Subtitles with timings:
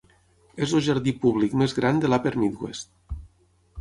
[0.67, 2.95] És el jardí public més gran de l'Upper Midwest.